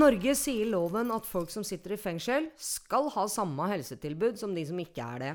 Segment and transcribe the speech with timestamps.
[0.00, 4.64] Norge sier loven at folk som sitter i fengsel, skal ha samme helsetilbud som de
[4.64, 5.32] som ikke er det.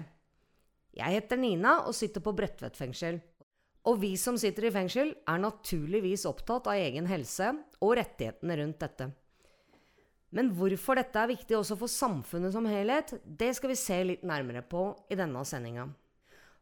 [0.95, 3.19] Jeg heter Nina og sitter på Bredtvet fengsel.
[3.85, 7.51] Og vi som sitter i fengsel, er naturligvis opptatt av egen helse
[7.83, 9.09] og rettighetene rundt dette.
[10.35, 14.25] Men hvorfor dette er viktig også for samfunnet som helhet, det skal vi se litt
[14.25, 15.85] nærmere på i denne sendinga.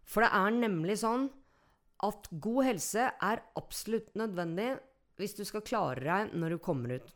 [0.04, 1.30] For det er nemlig sånn
[2.04, 4.74] at god helse er absolutt nødvendig
[5.18, 7.14] hvis du skal klare deg når du kommer ut.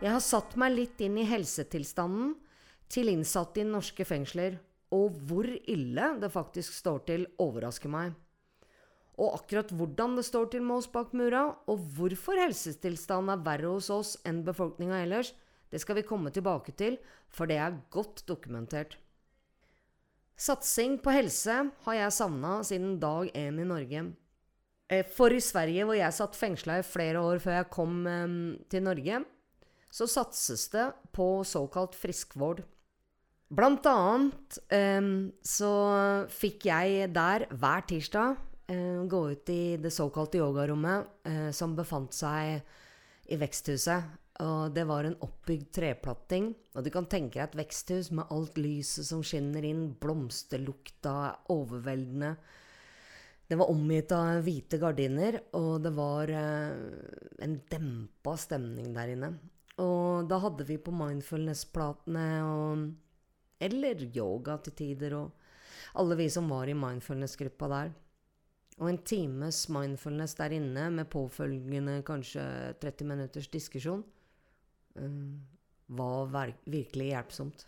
[0.00, 2.32] Jeg har satt meg litt inn i helsetilstanden
[2.90, 4.56] til innsatte i norske fengsler,
[4.96, 8.14] og hvor ille det faktisk står til, overrasker meg.
[9.20, 13.74] Og akkurat hvordan det står til med oss bak mura, og hvorfor helsetilstanden er verre
[13.74, 15.34] hos oss enn befolkninga ellers,
[15.70, 16.96] det skal vi komme tilbake til,
[17.28, 18.96] for det er godt dokumentert.
[20.40, 24.04] Satsing på helse har jeg savna siden dag én i Norge.
[24.88, 28.36] Eh, for i Sverige, hvor jeg satt fengsla i flere år før jeg kom eh,
[28.72, 29.20] til Norge,
[29.90, 32.62] så satses det på såkalt friskvård.
[33.50, 35.10] Blant annet eh,
[35.44, 35.72] så
[36.32, 42.16] fikk jeg der hver tirsdag eh, gå ut i det såkalte yogarommet eh, som befant
[42.16, 42.62] seg
[43.30, 44.19] i veksthuset.
[44.40, 46.50] Og det var en oppbygd treplatting.
[46.74, 51.14] Og du kan tenke deg et veksthus med alt lyset som skinner inn, blomsterlukta
[51.52, 52.34] overveldende.
[53.50, 56.82] Det var omgitt av hvite gardiner, og det var eh,
[57.42, 59.32] en dempa stemning der inne.
[59.82, 62.90] Og da hadde vi på mindfulness-platene og
[63.60, 67.90] Eller yoga til tider, og alle vi som var i mindfulness-gruppa der.
[68.80, 72.40] Og en times mindfulness der inne med påfølgende kanskje
[72.80, 74.00] 30 minutters diskusjon
[75.90, 77.66] var virkelig hjelpsomt.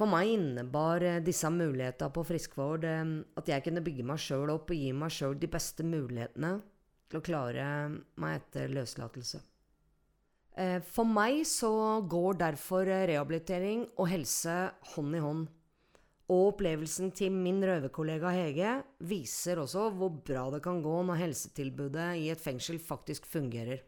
[0.00, 4.52] For meg innebar uh, disse mulighetene på friskvård uh, at jeg kunne bygge meg sjøl
[4.54, 6.54] opp og gi meg sjøl de beste mulighetene
[7.10, 7.64] til å klare
[8.22, 9.42] meg etter løslatelse.
[10.92, 11.70] For meg så
[12.10, 14.56] går derfor rehabilitering og helse
[14.92, 15.44] hånd i hånd.
[16.30, 18.74] Og opplevelsen til min røverkollega Hege
[19.10, 23.80] viser også hvor bra det kan gå når helsetilbudet i et fengsel faktisk fungerer.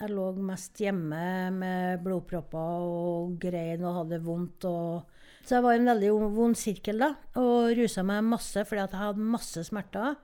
[0.00, 4.64] Jeg lå mest hjemme med blodpropper og grein og hadde vondt.
[4.68, 5.20] Og...
[5.44, 9.00] Så jeg var i en veldig vond sirkel da, og rusa meg masse fordi jeg
[9.02, 10.16] hadde masse smerter.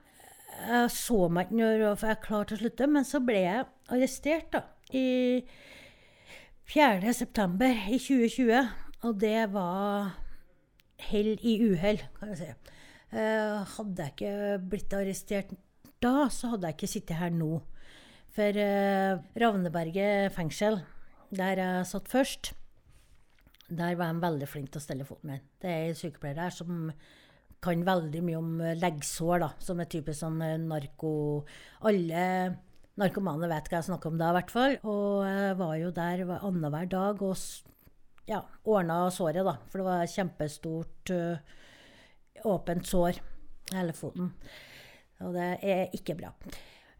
[0.57, 4.63] Jeg så meg ikke når jeg klarte å slutte, men så ble jeg arrestert da,
[4.97, 5.45] i
[6.67, 7.13] 4.
[7.13, 8.73] september i 2020.
[9.05, 10.15] Og det var
[11.11, 12.75] hell i uhell, kan jeg si.
[13.13, 15.53] Eh, hadde jeg ikke blitt arrestert
[16.01, 17.59] da, så hadde jeg ikke sittet her nå.
[18.35, 20.81] For uh, Ravneberget fengsel,
[21.35, 22.51] der jeg satt først,
[23.67, 25.47] der var de veldig flinke til å stelle foten min.
[25.59, 26.91] Det er en sykepleier der som
[27.63, 31.11] kan veldig mye om leggsår, da, som er typisk sånn narko...
[31.89, 32.21] Alle
[32.97, 34.77] narkomane vet hva jeg snakker om da, i hvert fall.
[34.87, 37.35] Og jeg var jo der annenhver dag og
[38.29, 39.57] ja, ordna såret, da.
[39.67, 43.19] For det var et kjempestort, uh, åpent sår
[43.73, 44.31] hele foten.
[45.25, 46.31] Og det er ikke bra.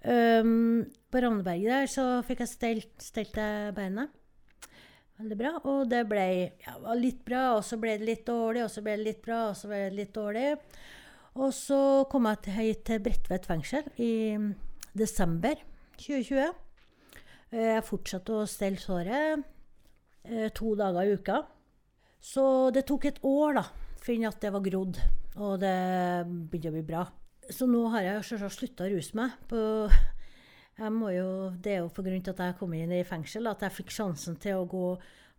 [0.06, 3.38] Um, på Ravneberget der så fikk jeg stelt, stelt
[3.76, 4.14] beinet.
[5.18, 5.54] Veldig bra.
[5.66, 6.28] Og det ble
[6.62, 9.48] ja, litt bra, og så ble det litt dårlig, og så ble det litt bra,
[9.50, 10.52] og så ble det litt dårlig.
[11.38, 14.38] Og så kom jeg hit til Bredtvet fengsel i
[14.98, 15.60] desember
[15.98, 16.64] 2020.
[17.58, 19.46] Jeg fortsatte å stelle såret
[20.28, 21.44] eh, to dager i uka.
[22.22, 22.44] Så
[22.76, 23.64] det tok et år da,
[24.02, 25.00] for at det var grodd,
[25.38, 25.78] og det
[26.28, 27.06] begynte å bli bra.
[27.54, 29.36] Så nå har jeg selvsagt slutta å ruse meg.
[29.48, 29.60] På,
[31.14, 31.30] jo,
[31.64, 32.18] det er jo pga.
[32.34, 34.90] at jeg kom inn i fengsel at jeg fikk sjansen til å gå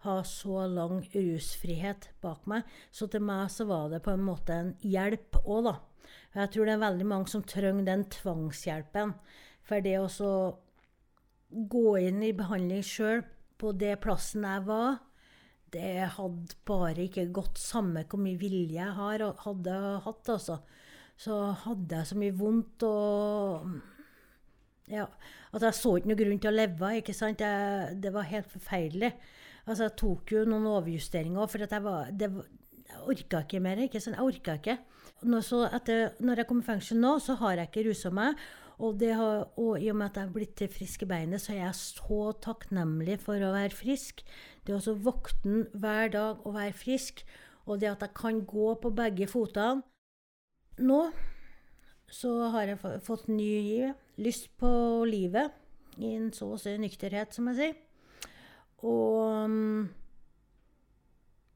[0.06, 2.66] ha så lang rusfrihet bak meg.
[2.90, 5.75] Så til meg så var det på en måte en hjelp òg, da.
[6.38, 9.14] Jeg tror det er veldig mange som trenger den tvangshjelpen.
[9.66, 10.38] For det å
[11.49, 13.25] gå inn i behandling sjøl
[13.58, 15.00] på det plassen jeg var,
[15.75, 20.62] det hadde bare ikke gått samme hvor mye vilje jeg hadde hatt, altså.
[21.18, 23.70] Så hadde jeg så mye vondt og
[24.88, 25.08] Ja.
[25.52, 27.40] At jeg så ikke noe grunn til å leve, ikke sant.
[27.40, 29.10] Jeg, det var helt forferdelig.
[29.66, 32.30] Altså, jeg tok jo noen overjusteringer for jeg var det,
[32.88, 33.82] Jeg orka ikke mer.
[33.84, 34.16] ikke sant?
[34.16, 34.78] Jeg orka ikke.
[35.28, 38.38] Når, etter, når jeg kom i fengsel nå, så har jeg ikke rusa meg.
[38.78, 41.64] Og, har, og, i og med at jeg har blitt frisk i beinet, så er
[41.64, 44.22] jeg så takknemlig for å være frisk.
[44.64, 47.24] Det å våkne hver dag og være frisk,
[47.66, 49.82] og det at jeg kan gå på begge føttene
[50.78, 51.00] Nå
[52.08, 53.90] så har jeg fått ny
[54.22, 54.69] lyst på
[55.08, 55.52] livet,
[55.98, 57.75] i en så å si nykterhet, som jeg sier.
[58.86, 59.88] Og mm,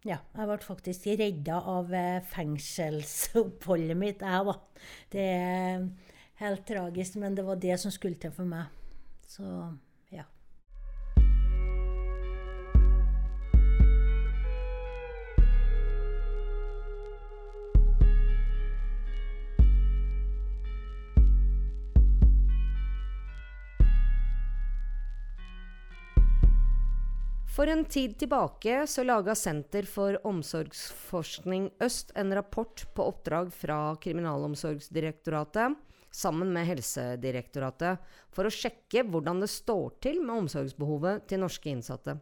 [0.09, 4.85] ja, jeg ble faktisk redda av eh, fengselsoppholdet mitt, jeg, da.
[5.15, 5.87] Det er
[6.43, 8.69] helt tragisk, men det var det som skulle til for meg.
[9.31, 9.47] Så
[27.63, 33.77] For en tid tilbake så laga Senter for omsorgsforskning Øst en rapport på oppdrag fra
[34.03, 35.77] Kriminalomsorgsdirektoratet
[36.11, 38.01] sammen med Helsedirektoratet
[38.35, 42.17] for å sjekke hvordan det står til med omsorgsbehovet til norske innsatte.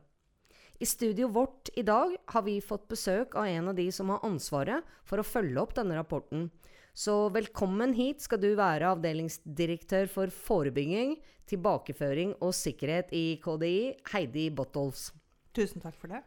[0.76, 4.20] I studio vårt i dag har vi fått besøk av en av de som har
[4.28, 6.50] ansvaret for å følge opp denne rapporten.
[6.92, 11.16] Så velkommen hit skal du være avdelingsdirektør for forebygging,
[11.48, 15.08] tilbakeføring og sikkerhet i KDI, Heidi Bottolfs.
[15.56, 16.22] Tusen takk for det.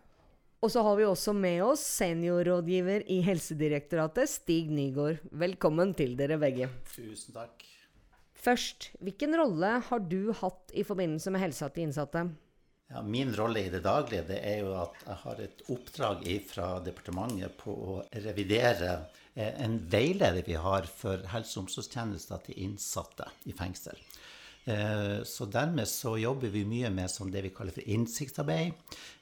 [0.63, 5.19] Og så har vi også med oss seniorrådgiver i Helsedirektoratet, Stig Nygaard.
[5.31, 6.69] Velkommen til dere begge.
[6.93, 7.65] Tusen takk.
[8.43, 12.25] Først, hvilken rolle har du hatt i forbindelse med helsa til innsatte?
[12.91, 16.67] Ja, min rolle i det daglige det er jo at jeg har et oppdrag fra
[16.83, 18.91] departementet på å revidere
[19.33, 23.97] eh, en veileder vi har for helse- og omsorgstjenester til innsatte i fengsel.
[24.65, 28.71] Eh, så dermed så jobber vi mye med det vi kaller for innsiktsarbeid.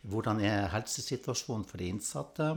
[0.03, 2.49] Hvordan er helsesituasjonen for de innsatte?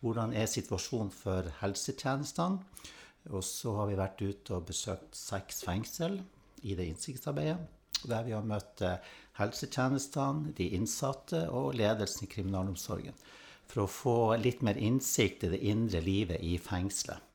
[0.00, 2.60] Hvordan er situasjonen for helsetjenestene?
[3.32, 6.20] Og så har vi vært ute og besøkt seks fengsel
[6.62, 7.58] i det innsiktsarbeidet.
[8.06, 9.00] Der vi har møtt eh,
[9.40, 13.16] helsetjenestene, de innsatte og ledelsen i kriminalomsorgen.
[13.66, 17.25] For å få litt mer innsikt i det indre livet i fengselet.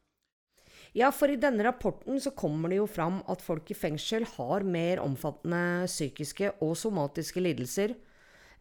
[0.97, 4.65] Ja, for i denne rapporten så kommer det jo fram at folk i fengsel har
[4.67, 7.93] mer omfattende psykiske og somatiske lidelser,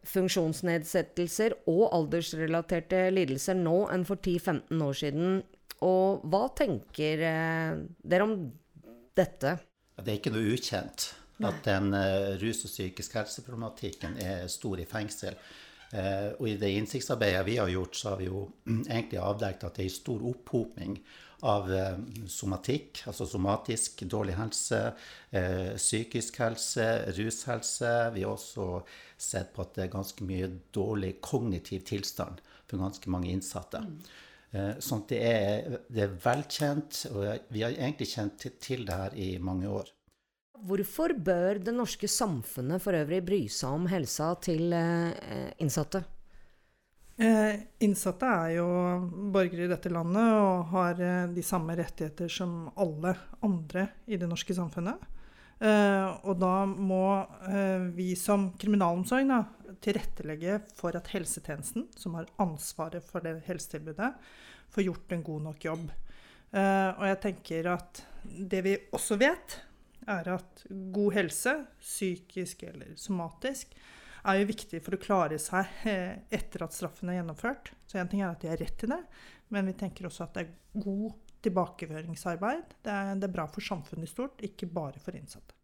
[0.07, 5.41] funksjonsnedsettelser og aldersrelaterte lidelser nå enn for 10-15 år siden.
[5.83, 8.37] Og hva tenker eh, dere om
[9.17, 9.57] dette?
[10.01, 11.11] Det er ikke noe ukjent
[11.41, 15.37] at den uh, rus- og psykisk helseproblematikken er stor i fengsel.
[15.91, 18.45] Uh, og i det innsiktsarbeidet vi har gjort, så har vi jo
[18.93, 20.95] egentlig avdekket at det er en stor opphopning
[21.41, 21.97] av eh,
[22.29, 24.81] somatikk, altså somatisk dårlig helse,
[25.33, 27.93] eh, psykisk helse, rushelse.
[28.15, 28.67] Vi har også
[29.17, 33.83] sett på at det er ganske mye dårlig kognitiv tilstand for ganske mange innsatte.
[34.51, 39.01] Eh, sånn at det er, det er velkjent, og vi har egentlig kjent til det
[39.03, 39.89] her i mange år.
[40.61, 44.73] Hvorfor bør det norske samfunnet for øvrig bry seg om helsa til
[45.61, 46.03] innsatte?
[47.21, 48.67] Eh, innsatte er jo
[49.33, 53.13] borgere i dette landet og har eh, de samme rettigheter som alle
[53.45, 55.03] andre i det norske samfunnet.
[55.61, 57.03] Eh, og da må
[57.45, 59.43] eh, vi som kriminalomsorg da,
[59.85, 64.15] tilrettelegge for at helsetjenesten, som har ansvaret for det helsetilbudet,
[64.73, 65.91] får gjort en god nok jobb.
[66.57, 69.59] Eh, og jeg tenker at det vi også vet,
[70.09, 73.73] er at god helse, psykisk eller somatisk,
[74.21, 77.73] er jo viktig for å klare seg eh, etter at straffen er gjennomført.
[77.89, 79.01] Så en ting er at de har rett til det,
[79.53, 82.77] men vi tenker også at det er god tilbakeføringsarbeid.
[82.85, 85.57] Det er, det er bra for samfunnet i stort, ikke bare for innsatte.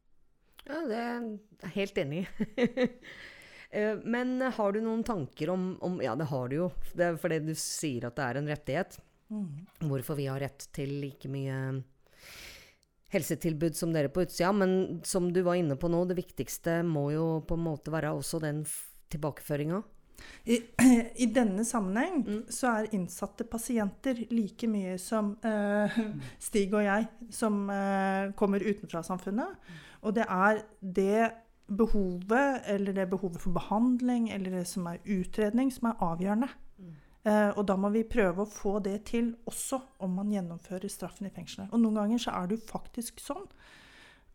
[0.67, 1.27] Ja, det er
[1.63, 2.87] jeg helt enig i.
[3.69, 6.67] Eh, men har du noen tanker om, om, Ja, det har du jo.
[6.95, 8.95] Det er fordi du sier at det er en rettighet.
[9.27, 9.49] Mm.
[9.89, 11.57] Hvorfor vi har rett til like mye
[13.13, 14.51] helsetilbud som dere på utsida.
[14.55, 18.15] Men som du var inne på nå, det viktigste må jo på en måte være
[18.17, 18.65] også den
[19.11, 19.81] tilbakeføringa.
[20.49, 20.57] I,
[21.23, 22.43] I, denne sammenheng mm.
[22.49, 25.99] så er innsatte pasienter like mye som eh,
[26.47, 29.67] Stig og jeg, som eh, kommer utenfra samfunnet.
[30.01, 31.27] Og det er det
[31.67, 36.49] behovet, eller det behovet for behandling, eller det som er utredning, som er avgjørende.
[37.27, 41.27] Eh, og da må vi prøve å få det til også om man gjennomfører straffen
[41.27, 41.73] i fengselet.
[41.73, 43.43] Og noen ganger så er det jo faktisk sånn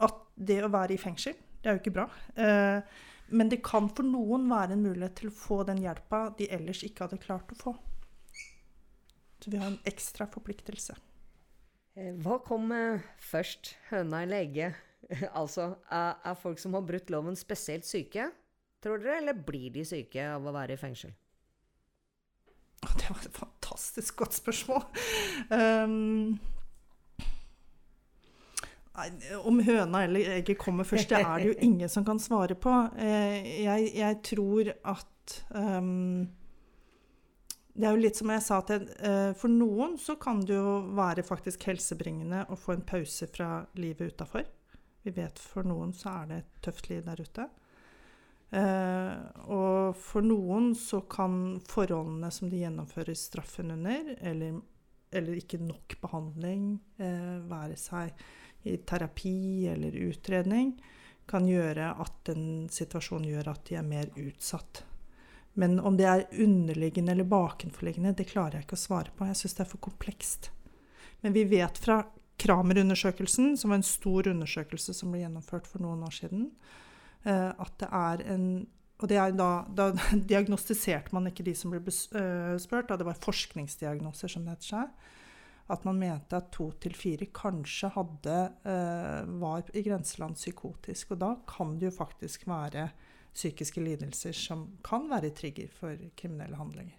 [0.02, 2.08] at det å være i fengsel, det er jo ikke bra.
[2.34, 2.98] Eh,
[3.32, 6.82] men det kan for noen være en mulighet til å få den hjelpa de ellers
[6.84, 7.74] ikke hadde klart å få.
[9.42, 10.98] Så vi har en ekstra forpliktelse.
[11.96, 12.74] Eh, Hva kom
[13.22, 14.76] først, høna eller egget?
[15.40, 18.28] altså, er folk som har brutt loven spesielt syke,
[18.84, 21.14] tror dere, eller blir de syke av å være i fengsel?
[22.98, 24.82] Det var et fantastisk godt spørsmål.
[25.50, 26.40] Um,
[29.48, 32.74] om høna eller egget kommer først, det er det jo ingen som kan svare på.
[32.98, 36.28] Eh, jeg, jeg tror at um,
[37.72, 40.74] Det er jo litt som jeg sa til eh, For noen så kan det jo
[40.92, 44.44] være faktisk helsebringende å få en pause fra livet utafor.
[45.02, 47.48] Vi vet for noen så er det et tøft liv der ute.
[48.52, 49.12] Eh,
[49.48, 54.58] og for noen så kan forholdene som de gjennomfører straffen under, eller,
[55.12, 58.12] eller ikke nok behandling, eh, være seg
[58.68, 60.74] i terapi eller utredning,
[61.26, 64.84] kan gjøre at en situasjon gjør at de er mer utsatt.
[65.56, 69.28] Men om det er underliggende eller bakenforliggende, det klarer jeg ikke å svare på.
[69.28, 70.50] Jeg syns det er for komplekst.
[71.24, 72.02] Men vi vet fra
[72.42, 76.48] Kramer-undersøkelsen, som var en stor undersøkelse som ble gjennomført for noen år siden,
[77.24, 78.46] at det er en
[79.02, 79.88] og er da, da
[80.30, 84.68] diagnostiserte man ikke de som ble øh, spurt, da det var forskningsdiagnoser, som det heter
[84.68, 85.10] seg.
[85.72, 88.38] At man mente at to til fire kanskje hadde,
[88.68, 91.14] øh, var i grenseland psykotisk.
[91.14, 92.90] Og da kan det jo faktisk være
[93.32, 96.98] psykiske lidelser som kan være trigger for kriminelle handlinger.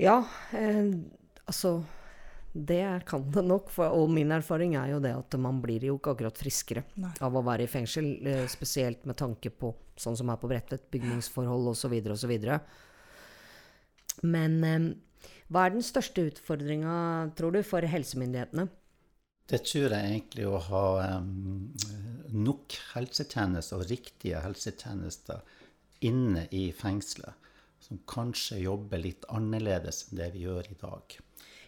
[0.00, 0.22] Ja,
[0.56, 0.94] eh,
[1.46, 1.82] altså
[2.52, 3.70] Det kan det nok.
[3.70, 7.12] For, og min erfaring er jo det at man blir jo ikke akkurat friskere Nei.
[7.22, 8.10] av å være i fengsel.
[8.26, 11.94] Eh, spesielt med tanke på sånn som er på Bredtvet, bygningsforhold osv.
[12.16, 12.34] osv.
[14.26, 14.90] Men eh,
[15.50, 18.68] hva er den største utfordringa, tror du, for helsemyndighetene?
[19.50, 20.84] Det tror jeg egentlig å ha
[21.18, 21.72] um,
[22.30, 25.42] nok helsetjenester og riktige helsetjenester
[26.06, 27.34] inne i fengselet,
[27.82, 31.18] som kanskje jobber litt annerledes enn det vi gjør i dag.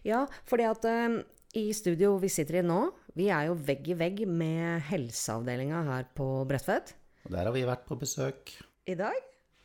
[0.06, 1.20] Ja, fordi at eh,
[1.58, 2.80] i studio vi sitter i nå,
[3.18, 6.94] vi er jo vegg i vegg med helseavdelinga her på Bredtvet.
[7.26, 8.54] Og der har vi vært på besøk
[8.88, 9.18] I dag?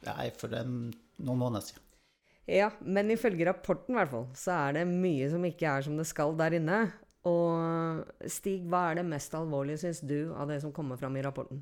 [0.06, 1.84] nei, for en, noen måneder siden.
[2.48, 5.98] Ja, men ifølge rapporten i hvert fall, så er det mye som ikke er som
[6.00, 6.78] det skal der inne.
[7.28, 11.26] Og Stig, hva er det mest alvorlige, syns du, av det som kommer fram i
[11.26, 11.60] rapporten?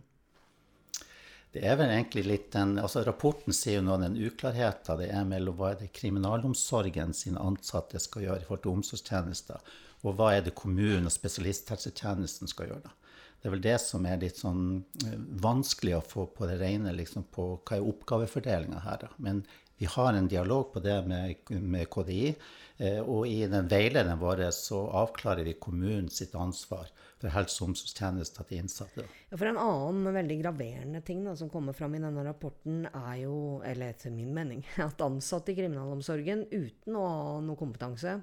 [1.56, 5.08] Det er vel egentlig litt den, altså Rapporten sier jo noe av den uklarheten det
[5.08, 9.72] er mellom hva er det kriminalomsorgen sine ansatte skal gjøre i forhold til omsorgstjenester,
[10.04, 12.90] og hva er det kommunen og spesialisthelsetjenesten skal gjøre.
[12.90, 13.16] da.
[13.40, 14.66] Det er vel det som er litt sånn
[15.06, 19.06] eh, vanskelig å få på det rene, liksom på hva er oppgavefordelinga her.
[19.06, 19.12] da.
[19.22, 19.46] Men
[19.78, 22.36] vi har en dialog på det med, med KDI,
[22.78, 26.88] eh, og i den veilederen vår så avklarer vi kommunen sitt ansvar
[27.20, 29.04] for helse- og omsorgstjenester til innsatte.
[29.30, 33.16] Ja, for en annen veldig graverende ting da, som kommer fram i denne rapporten, er
[33.26, 33.36] jo,
[33.68, 38.20] eller etter min mening, at ansatte i kriminalomsorgen uten å ha noe kompetanse,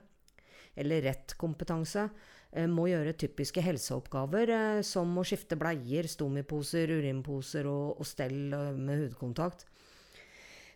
[0.73, 2.07] eller rett kompetanse,
[2.49, 8.57] eh, må gjøre typiske helseoppgaver eh, som å skifte bleier, stomiposer, urinposer og, og stell
[8.79, 9.69] med hudkontakt.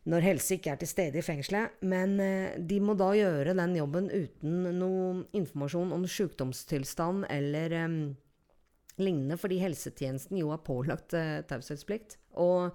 [0.06, 3.74] Når helse ikke er til stede i fengselet, men eh, de må da gjøre den
[3.74, 7.96] jobben uten noe informasjon om sykdomstilstand eller um,
[9.02, 12.20] lignende, fordi helsetjenesten jo er pålagt uh, taushetsplikt.
[12.38, 12.70] Og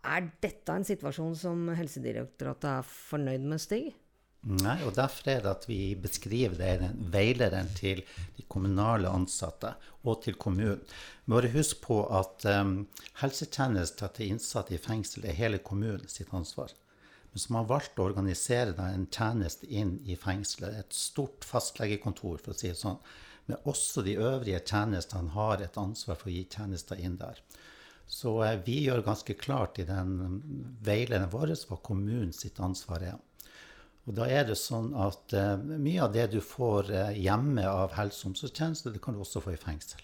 [0.00, 3.92] er dette en situasjon som Helsedirektoratet er fornøyd med, Stig?
[4.40, 8.00] Nei, og derfor er det at vi beskriver det den veilederen til
[8.38, 10.80] de kommunale ansatte og til kommunen.
[11.28, 12.86] Bare husk på at um,
[13.20, 16.72] helsetjenester til innsatte i fengsel er hele kommunen sitt ansvar.
[17.30, 22.40] Men så har valgt å organisere da en tjeneste inn i fengselet, et stort fastlegekontor,
[22.40, 22.96] for å si det sånn.
[23.44, 27.44] Men også de øvrige tjenestene har et ansvar for å gi tjenester inn der.
[28.08, 30.40] Så uh, vi gjør ganske klart i den
[30.80, 33.20] veilederen vår hva kommunen sitt ansvar er.
[34.08, 37.92] Og da er det sånn at eh, mye av det du får eh, hjemme av
[37.98, 40.00] helse- og omsorgstjeneste, det kan du også få i fengsel.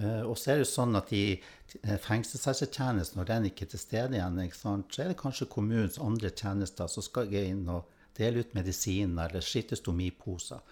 [0.00, 3.82] Eh, og så er det sånn at i eh, fengselshelsetjenesten, når den ikke er til
[3.82, 7.90] stede igjen, sant, så er det kanskje kommunens andre tjenester som skal gå inn og
[8.16, 10.62] dele ut medisiner eller skittestomiposer.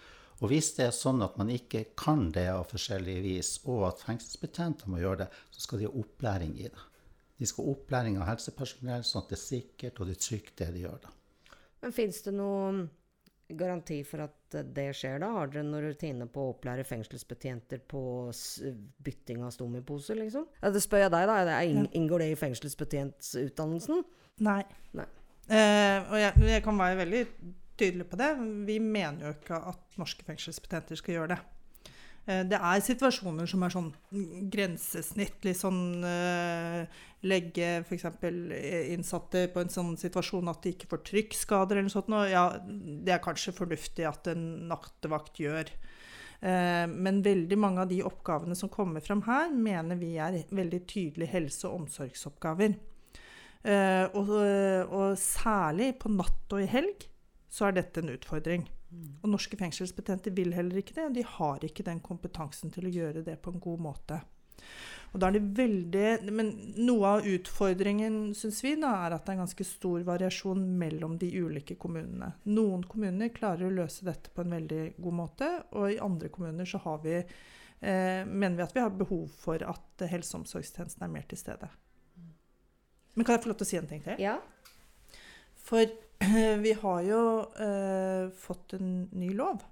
[0.41, 4.05] Og hvis det er sånn at man ikke kan det av forskjellige vis, og at
[4.07, 6.87] fengselsbetjenter må gjøre det, så skal de ha opplæring i det.
[7.41, 10.57] De skal ha opplæring av helsepersonell, sånn at det er sikkert og det er trygt
[10.61, 11.03] det de gjør.
[11.05, 11.13] da.
[11.83, 12.89] Men fins det noen
[13.51, 15.31] garanti for at det skjer, da?
[15.35, 18.03] Har dere noen rutine på å opplære fengselsbetjenter på
[19.03, 20.45] bytting av stomiposer, liksom?
[20.63, 21.57] Ja, det spør jeg deg, da.
[21.67, 24.05] Inn- Inngår det i fengselsbetjentutdannelsen?
[24.47, 24.63] Nei.
[24.97, 25.07] Nei.
[25.51, 27.23] Eh, og jeg, jeg kan være veldig
[27.81, 28.29] tydelig på det.
[28.69, 31.41] Vi mener jo ikke at norske fengselsbetjenter skal gjøre det.
[32.31, 33.89] Eh, det er situasjoner som er sånn
[34.53, 36.83] grensesnitt, litt sånn uh,
[37.27, 38.07] legge f.eks.
[38.93, 42.13] innsatte på en sånn situasjon at de ikke får trykkskader eller noe sånt.
[42.31, 45.73] Ja, det er kanskje fornuftig at en nattevakt gjør.
[46.41, 50.85] Uh, Men veldig mange av de oppgavene som kommer fram her, mener vi er veldig
[50.89, 52.79] tydelige helse- og omsorgsoppgaver.
[53.61, 54.31] Uh, Og,
[54.89, 57.09] og særlig på natt og i helg
[57.51, 58.69] så er dette en utfordring.
[58.91, 61.07] Og norske fengselsbetjenter vil heller ikke det.
[61.15, 64.21] De har ikke den kompetansen til å gjøre det på en god måte.
[65.11, 69.35] Og da er det veldig, Men noe av utfordringen synes vi da, er at det
[69.35, 72.33] er ganske stor variasjon mellom de ulike kommunene.
[72.51, 76.69] Noen kommuner klarer å løse dette på en veldig god måte, og i andre kommuner
[76.69, 81.03] så har vi, eh, mener vi at vi har behov for at helse- og omsorgstjenesten
[81.03, 81.69] er mer til stede.
[83.15, 84.17] Men kan jeg få lov til å si en ting til?
[84.21, 84.39] Ja.
[85.57, 85.85] For
[86.65, 87.21] vi har jo
[87.65, 89.63] eh, fått en ny lov.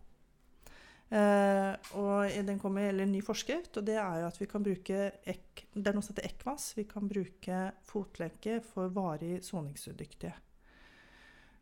[1.09, 4.65] Eh, og den kommer eller en ny forskrift, og det er jo at vi kan
[4.65, 6.73] bruke ek, det er noe som heter ECVAS.
[6.77, 10.35] Vi kan bruke fotlenke for varig soningsudyktige.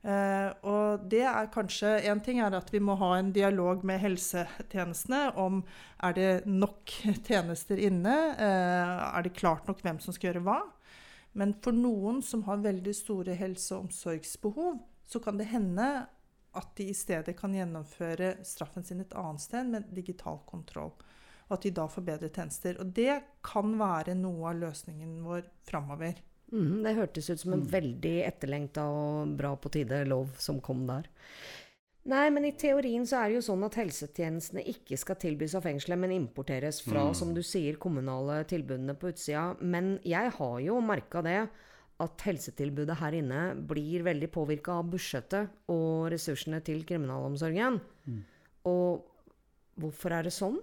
[0.06, 3.98] Eh, og det er kanskje En ting er at vi må ha en dialog med
[3.98, 5.64] helsetjenestene om
[6.06, 6.92] er det nok
[7.26, 8.14] tjenester inne.
[8.38, 10.60] Eh, er det klart nok hvem som skal gjøre hva?
[11.36, 16.06] Men for noen som har veldig store helse- og omsorgsbehov, så kan det hende
[16.56, 20.94] at de i stedet kan gjennomføre straffen sin et annet sted med digital kontroll.
[21.46, 22.80] Og at de da får bedre tjenester.
[22.80, 26.16] Og det kan være noe av løsningen vår framover.
[26.52, 30.86] Mm, det hørtes ut som en veldig etterlengta og bra på tide lov som kom
[30.88, 31.10] der.
[32.06, 35.64] Nei, men i teorien så er det jo sånn at helsetjenestene ikke skal tilbys av
[35.66, 39.48] fengselet, men importeres fra, som du sier, kommunale tilbudene på utsida.
[39.58, 41.40] Men jeg har jo merka det
[42.04, 47.80] at helsetilbudet her inne blir veldig påvirka av budsjettet og ressursene til kriminalomsorgen.
[48.70, 49.06] Og
[49.80, 50.60] hvorfor er det sånn?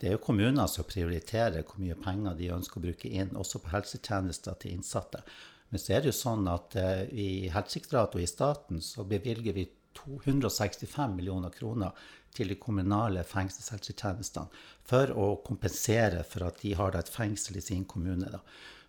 [0.00, 3.60] Det er jo kommuner som prioriterer hvor mye penger de ønsker å bruke inn, også
[3.62, 5.22] på helsetjenester til innsatte.
[5.70, 9.54] Men så er det jo sånn at eh, i Helsedirektoratet og i staten så bevilger
[9.54, 11.96] vi 265 millioner kroner
[12.34, 17.84] til de kommunale fengselshelsetjenestene for å kompensere for at de har et fengsel i sin
[17.84, 18.30] kommune.
[18.30, 18.40] Da.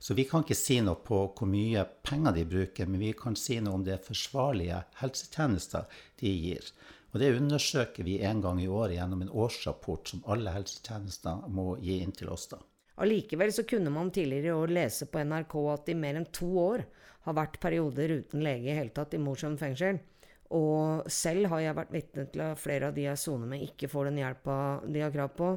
[0.01, 3.37] Så vi kan ikke si noe på hvor mye penger de bruker, men vi kan
[3.37, 6.71] si noe om det forsvarlige helsetjenester de gir.
[7.11, 11.75] Og det undersøker vi en gang i året gjennom en årsrapport som alle helsetjenester må
[11.83, 12.47] gi inn til oss.
[12.53, 12.61] da.
[13.01, 16.49] Allikevel så kunne man tidligere i år lese på NRK at i mer enn to
[16.61, 16.85] år
[17.25, 19.99] har vært perioder uten lege i hele tatt i Mosjøen fengsel.
[20.51, 23.89] Og selv har jeg vært vitne til at flere av de jeg soner med, ikke
[23.91, 24.55] får den hjelpa
[24.87, 25.51] de har krav på.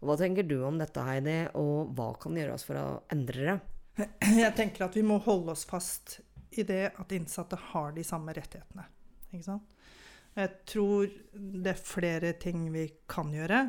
[0.00, 3.58] Hva tenker du om dette, Heidi, og hva kan gjøres for å endre det?
[4.44, 6.20] Jeg tenker at vi må holde oss fast
[6.56, 8.86] i det at innsatte har de samme rettighetene.
[9.30, 13.60] Jeg tror det er flere ting vi kan gjøre.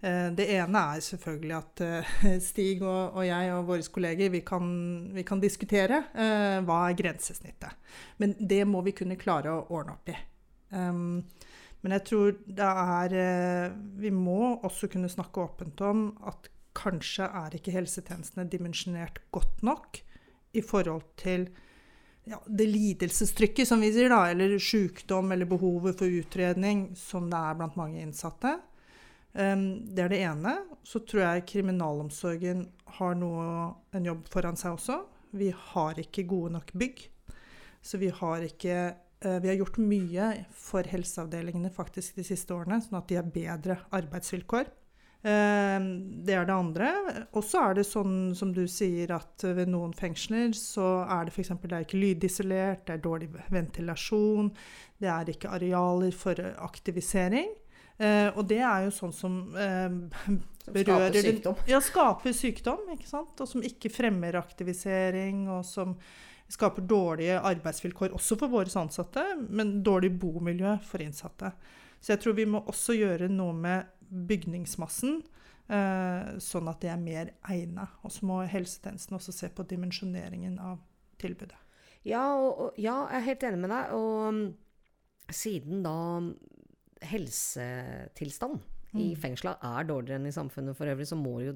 [0.00, 4.40] Eh, Det ene er selvfølgelig at eh, Stig og, og jeg og våre kolleger vi
[4.46, 4.64] kan,
[5.12, 7.76] vi kan diskutere uh, hva er grensesnittet.
[8.18, 10.16] Men det må vi kunne klare å ordne opp i.
[10.70, 11.20] Um,
[11.82, 17.26] men jeg tror det er uh, Vi må også kunne snakke åpent om at kanskje
[17.26, 19.98] er ikke helsetjenestene dimensjonert godt nok
[20.54, 21.48] i forhold til
[22.28, 27.40] ja, det lidelsestrykket, som vi sier, da, eller sykdom eller behovet for utredning som det
[27.40, 28.54] er blant mange innsatte.
[29.32, 30.56] Det er det ene.
[30.82, 32.64] Så tror jeg kriminalomsorgen
[32.98, 33.44] har noe,
[33.94, 34.96] en jobb foran seg også.
[35.38, 37.04] Vi har ikke gode nok bygg.
[37.82, 42.80] Så vi har ikke eh, Vi har gjort mye for helseavdelingene faktisk de siste årene,
[42.82, 44.68] sånn at de har bedre arbeidsvilkår.
[45.20, 46.90] Det er det andre.
[47.36, 51.34] Og så er det sånn som du sier, at ved noen fengsler så er det
[51.34, 51.52] f.eks.
[51.60, 54.48] det er ikke lydisolert, det er dårlig ventilasjon,
[55.00, 57.52] det er ikke arealer for aktivisering.
[58.00, 59.88] Eh, og det er jo sånn som eh,
[60.72, 61.62] berører Skaper sykdom.
[61.68, 63.34] Ja, skaper sykdom, ikke sant?
[63.36, 65.96] Og som ikke fremmer aktivisering, og som
[66.50, 71.52] skaper dårlige arbeidsvilkår også for våre ansatte, men dårlig bomiljø for innsatte.
[72.00, 75.20] Så jeg tror vi må også gjøre noe med bygningsmassen,
[75.68, 78.00] eh, sånn at det er mer egnet.
[78.02, 80.80] Og så må helsetjenesten også se på dimensjoneringen av
[81.20, 81.58] tilbudet.
[82.08, 83.92] Ja, og, ja, jeg er helt enig med deg.
[83.92, 84.46] Og mm,
[85.36, 85.96] siden da
[87.00, 88.60] mm, helsetilstand
[88.98, 91.54] i fengsla er dårligere enn i samfunnet for øvrig, så må det jo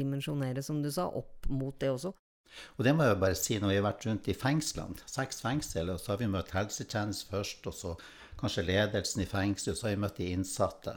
[0.00, 2.10] dimensjonere, som du sa, opp mot det også.
[2.78, 5.92] Og det må jeg bare si, når vi har vært rundt i fengslene, seks fengsel,
[5.92, 7.94] og så har vi møtt helsetjeneste først, og så
[8.40, 10.94] kanskje ledelsen i fengselet, og så har vi møtt de innsatte.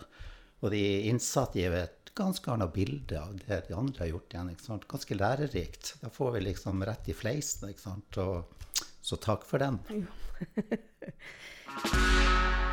[0.62, 4.52] Og de innsatte gir et ganske annet bilde av det de andre har gjort igjen.
[4.54, 4.90] ikke sant?
[4.90, 5.94] Ganske lærerikt.
[6.02, 8.22] Da får vi liksom rett i fleisen, ikke sant.
[8.24, 8.36] Og,
[9.02, 9.82] så takk for den.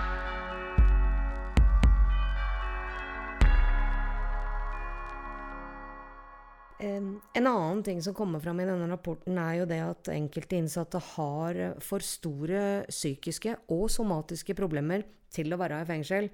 [6.78, 11.00] En annen ting som kommer fram i denne rapporten, er jo det at enkelte innsatte
[11.14, 15.02] har for store psykiske og somatiske problemer
[15.34, 16.28] til å være i fengsel.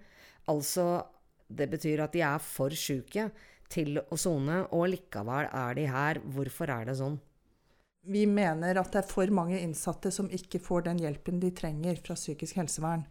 [0.53, 1.05] Altså,
[1.49, 3.31] det betyr at de er for syke
[3.73, 6.21] til å sone, og likevel er de her.
[6.35, 7.17] Hvorfor er det sånn?
[8.05, 11.97] Vi mener at det er for mange innsatte som ikke får den hjelpen de trenger
[12.05, 13.07] fra psykisk helsevern.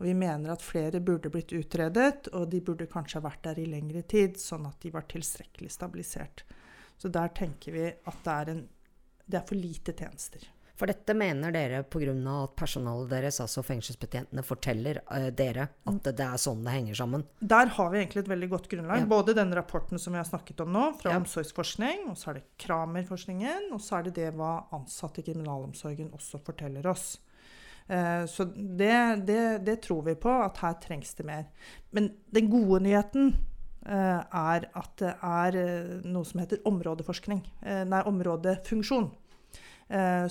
[0.00, 3.60] Og vi mener at flere burde blitt utredet, og de burde kanskje ha vært der
[3.60, 6.46] i lengre tid, sånn at de var tilstrekkelig stabilisert.
[7.00, 8.64] Så der tenker vi at det er, en,
[9.24, 10.44] det er for lite tjenester.
[10.80, 12.12] For dette mener dere pga.
[12.42, 17.24] at personalet deres, altså fengselsbetjentene, forteller uh, dere at det er sånn det henger sammen?
[17.40, 19.02] Der har vi egentlig et veldig godt grunnlag.
[19.02, 19.08] Ja.
[19.10, 21.18] Både den rapporten som vi har snakket om nå, fra ja.
[21.20, 26.14] omsorgsforskning, og så er det Kramer-forskningen, og så er det det hva ansatte i kriminalomsorgen
[26.16, 27.18] også forteller oss.
[27.84, 28.96] Uh, så det,
[29.28, 31.44] det, det tror vi på, at her trengs det mer.
[31.92, 33.34] Men den gode nyheten
[33.86, 37.42] er at det er eh, noe som heter områdeforskning.
[37.64, 39.10] Eh, nei, områdefunksjon.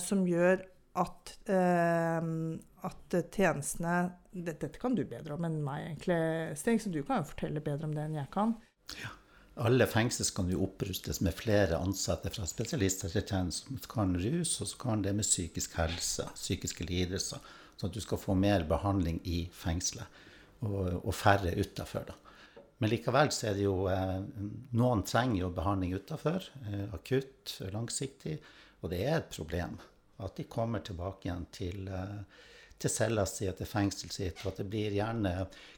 [0.00, 0.62] Som gjør
[0.96, 3.96] at, at tjenestene
[4.32, 6.16] dette, kan du bedre om enn meg, egentlig,
[6.56, 8.54] Sting, så du kan jo fortelle bedre om det enn jeg kan.
[9.02, 9.10] Ja.
[9.60, 14.80] Alle fengsler skal jo opprustes med flere ansatte fra spesialisthelsetjenesten som kan rus, og så
[14.80, 17.42] kan det med psykisk helse, psykiske lidelser.
[17.76, 20.08] Sånn at du skal få mer behandling i fengselet,
[20.64, 22.14] og, og færre utafor.
[22.80, 24.20] Men likevel så er det jo eh,
[24.80, 26.46] Noen trenger jo behandling utafor.
[26.64, 28.38] Eh, akutt, langsiktig.
[28.80, 29.76] Og det er et problem
[30.20, 32.46] at de kommer tilbake igjen til, eh,
[32.80, 34.40] til cella si og til fengselet sitt.
[34.40, 35.34] Og at det blir gjerne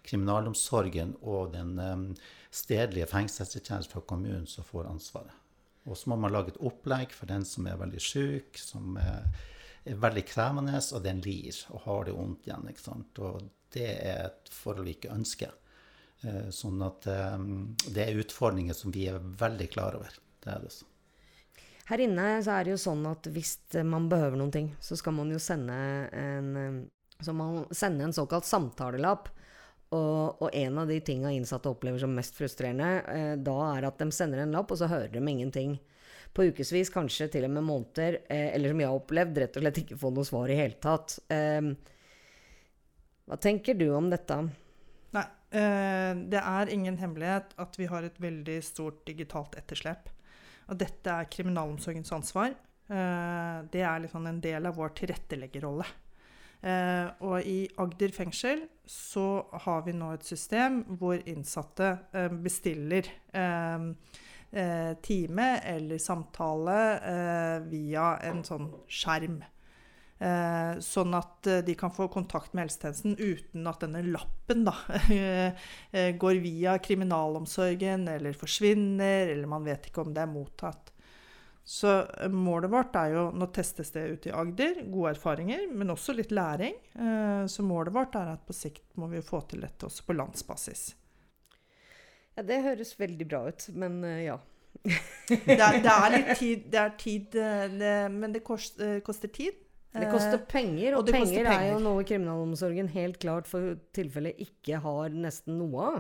[0.07, 2.15] kriminalomsorgen og den
[2.55, 5.35] stedlige fengselshelsetjenesten fra kommunen som får ansvaret.
[5.91, 9.27] Og så må man lage et opplegg for den som er veldig syk, som er,
[9.83, 12.69] er veldig krevende, og den lir og har det vondt igjen.
[12.71, 13.19] ikke sant?
[13.19, 13.43] Og
[13.75, 15.59] det er et forhold vi ikke ønsker.
[16.23, 17.39] Eh, sånn at eh,
[17.91, 20.15] det er utfordringer som vi er veldig klar over.
[20.43, 20.89] Det er det så.
[21.89, 25.17] Her inne så er det jo sånn at hvis man behøver noen ting, så skal
[25.17, 25.77] man jo sende
[26.15, 29.33] en, eh, så man sende en såkalt samtalelapp.
[29.93, 33.99] Og, og, en av de tinga innsatte opplever som mest frustrerende, eh, da er at
[34.01, 35.77] de sender en lapp, og så hører de ingenting.
[36.33, 39.67] På ukevis, kanskje til og med måneder, eh, eller som jeg har opplevd, rett og
[39.67, 41.19] slett ikke få noe svar i hele tatt.
[41.29, 41.61] Eh,
[43.29, 44.39] hva tenker du om dette?
[45.53, 50.09] Eh, det er ingen hemmelighet at vi har et veldig stort digitalt etterslep.
[50.73, 52.55] Og dette er kriminalomsorgens ansvar.
[52.89, 55.85] Eh, det er liksom en del av vår tilretteleggerrolle.
[56.63, 61.97] Eh, og i Agder fengsel så har vi nå et system hvor innsatte
[62.43, 63.09] bestiller
[65.03, 66.77] time eller samtale
[67.71, 69.39] via en sånn skjerm.
[70.23, 74.75] Eh, sånn at eh, de kan få kontakt med helsetjenesten uten at denne lappen da,
[75.17, 80.93] eh, går via kriminalomsorgen eller forsvinner, eller man vet ikke om det er mottatt.
[81.65, 81.91] Så
[82.31, 84.81] målet vårt er jo Nå testes det ute i Agder.
[84.91, 86.75] Gode erfaringer, men også litt læring.
[87.47, 90.83] Så målet vårt er at på sikt må vi få til dette også på landsbasis.
[92.35, 94.41] Ja, det høres veldig bra ut, men ja.
[94.83, 97.39] det, er, det, er, litt tid, det er tid
[97.79, 99.62] det, men det koster, koster tid.
[99.93, 103.75] Det koster eh, penger, og, og penger, penger, er jo noe kriminalomsorgen helt klart for
[103.93, 105.99] tilfelle ikke har nesten noe av.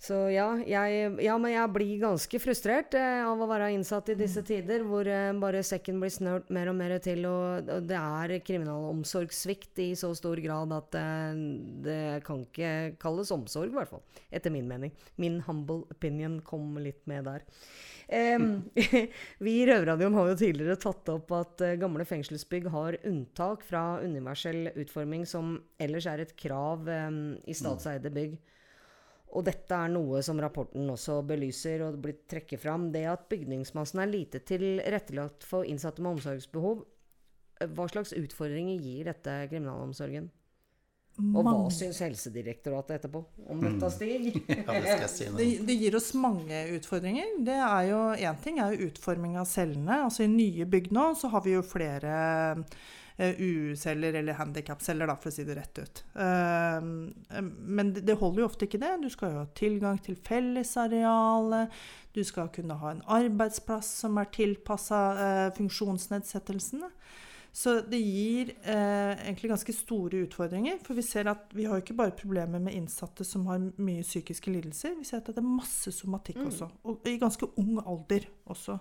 [0.00, 4.16] Så ja, jeg, ja, men jeg blir ganske frustrert eh, av å være innsatt i
[4.16, 7.98] disse tider, hvor eh, bare sekken blir snørt mer og mer til, og, og det
[7.98, 11.42] er kriminalomsorgssvikt i så stor grad at eh,
[11.84, 14.00] det kan ikke kalles omsorg, i hvert fall.
[14.32, 14.94] Etter min mening.
[15.20, 17.44] Min humble opinion kom litt med der.
[19.44, 24.00] Vi i Røverradioen har jo tidligere tatt opp at uh, gamle fengselsbygg har unntak fra
[24.02, 28.34] universell utforming, som ellers er et krav i statseide bygg.
[29.30, 32.88] Og dette er noe som rapporten også belyser og blir trekker fram.
[32.94, 36.82] Det at bygningsmassen er lite tilrettelagt for innsatte med omsorgsbehov.
[37.76, 40.30] Hva slags utfordringer gir dette kriminalomsorgen?
[41.20, 43.92] Og hva syns Helsedirektoratet etterpå om dette, mm.
[43.92, 44.38] Stig?
[44.48, 47.34] ja, det, si det, det, gir oss mange utfordringer.
[47.44, 50.00] Det er jo Én ting er jo utforming av cellene.
[50.06, 52.14] Altså I nye bygg nå så har vi jo flere
[53.20, 56.02] UU-celler eller handikapceller, for å si det rett ut.
[56.14, 56.80] Uh,
[57.60, 58.94] men det, holder jo ofte ikke det.
[59.02, 61.80] Du skal jo ha tilgang til fellesarealet.
[62.16, 66.90] Du skal kunne ha en arbeidsplass som er tilpassa uh, funksjonsnedsettelsene.
[67.52, 70.78] Så det gir eh, egentlig ganske store utfordringer.
[70.86, 74.52] For vi ser at vi har ikke bare problemer med innsatte som har mye psykiske
[74.54, 74.94] lidelser.
[74.98, 76.46] Vi ser at det er masse somatikk mm.
[76.46, 76.70] også.
[76.86, 78.78] Og i ganske ung alder også.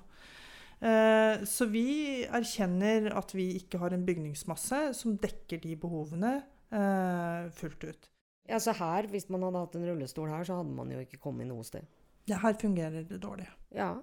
[0.79, 6.37] Eh, så vi erkjenner at vi ikke har en bygningsmasse som dekker de behovene
[6.71, 8.09] eh, fullt ut.
[8.49, 11.19] Ja, så her, Hvis man hadde hatt en rullestol her, så hadde man jo ikke
[11.21, 11.85] kommet noe sted.
[12.29, 13.49] Ja, her fungerer det dårlig.
[13.75, 13.97] Ja.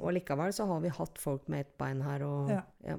[0.00, 2.64] Og likevel så har vi hatt folk med ett bein her og Ja.
[2.84, 2.98] ja.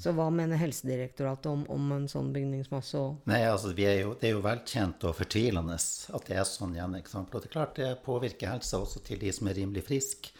[0.00, 2.96] Så hva mener Helsedirektoratet om, om en sånn bygningsmasse?
[2.96, 6.46] Og, Nei, altså vi er jo, Det er jo velkjent og fortvilende at det er
[6.48, 6.96] sånn igjen.
[6.96, 7.34] ikke sant?
[7.34, 10.32] Og det er klart det påvirker helsa også til de som er rimelig friske.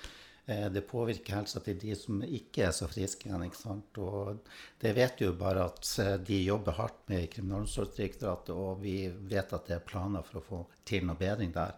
[0.47, 3.45] Eh, Det påvirker helsa til de som ikke er så friske igjen.
[3.47, 3.99] ikke sant?
[3.99, 4.41] Og
[4.81, 9.67] det vet jo bare at eh, de jobber hardt med Kriminalomsorgsdirektoratet, og vi vet at
[9.67, 11.75] det er planer for å få til noe bedring der.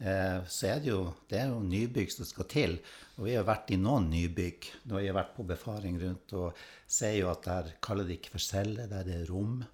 [0.00, 2.78] Eh, Så er det jo, det er jo nybygg som skal til.
[3.18, 4.64] Og vi har vært i noen nybygg.
[4.86, 6.54] når vi har vært på befaring rundt og
[6.86, 9.64] ser jo at der kaller de ikke for celler, der det er rom.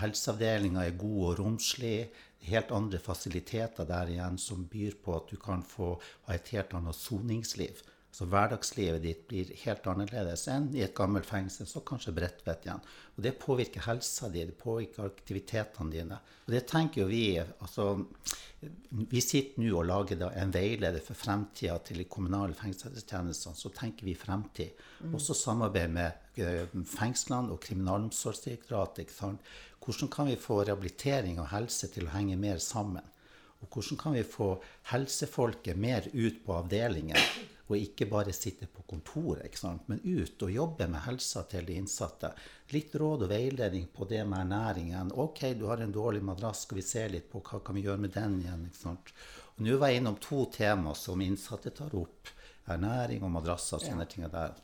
[0.00, 2.08] Helseavdelinga er god og romslig.
[2.46, 5.94] Helt andre fasiliteter der igjen som byr på at du kan få
[6.28, 7.82] ha et helt annet soningsliv.
[8.16, 12.80] Så hverdagslivet ditt blir helt annerledes enn i et gammelt fengsel, så kanskje Bredtvet igjen.
[13.12, 16.16] Og det påvirker helsa di, det påvirker aktivitetene dine.
[16.46, 17.90] Og det tenker jo vi altså,
[19.12, 23.60] Vi sitter nå og lager en veileder for fremtida til de kommunale fengselstjenestene.
[23.60, 24.80] Så tenker vi fremtid.
[25.12, 29.12] Også samarbeid med eh, fengslene og Kriminalomsorgsdirektoratet.
[29.86, 33.04] Hvordan kan vi få rehabilitering og helse til å henge mer sammen?
[33.62, 34.48] Og hvordan kan vi få
[34.90, 37.20] helsefolket mer ut på avdelingen,
[37.66, 39.86] og ikke bare sitte på kontoret, ikke sant?
[39.86, 42.32] men ut og jobbe med helsa til de innsatte?
[42.74, 45.14] Litt råd og veiledning på det med ernæringen.
[45.14, 48.02] OK, du har en dårlig madrass, skal vi se litt på hva kan vi gjøre
[48.02, 48.66] med den igjen?
[48.90, 52.34] Og Nå var jeg innom to tema som innsatte tar opp.
[52.66, 54.58] Ernæring og madrasser og sånne ting der.